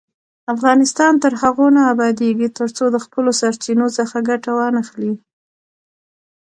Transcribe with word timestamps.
افغانستان 0.53 1.13
تر 1.23 1.33
هغو 1.41 1.67
نه 1.75 1.81
ابادیږي، 1.93 2.47
ترڅو 2.59 2.85
د 2.91 2.97
خپلو 3.05 3.31
سرچینو 3.41 3.87
څخه 3.97 4.17
ګټه 4.29 4.51
وانخلو. 4.59 5.13